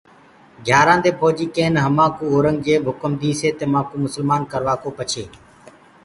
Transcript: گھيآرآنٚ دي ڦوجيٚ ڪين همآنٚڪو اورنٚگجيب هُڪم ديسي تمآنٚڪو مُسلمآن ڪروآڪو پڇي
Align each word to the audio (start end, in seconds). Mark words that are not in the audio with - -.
گھيآرآنٚ 0.65 1.03
دي 1.05 1.11
ڦوجيٚ 1.19 1.53
ڪين 1.55 1.73
همآنٚڪو 1.85 2.23
اورنٚگجيب 2.31 2.81
هُڪم 2.89 3.11
ديسي 3.21 3.49
تمآنٚڪو 3.59 3.95
مُسلمآن 4.05 4.41
ڪروآڪو 4.51 4.89
پڇي 4.97 5.23